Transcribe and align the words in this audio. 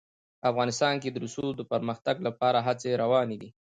افغانستان 0.49 0.93
کې 1.01 1.09
د 1.11 1.17
رسوب 1.25 1.51
د 1.57 1.61
پرمختګ 1.71 2.15
لپاره 2.27 2.59
هڅې 2.67 2.91
روانې 3.03 3.37
دي. 3.41 3.49